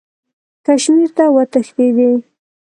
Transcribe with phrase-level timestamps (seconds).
[0.65, 2.11] کشمیر ته وتښتېدی.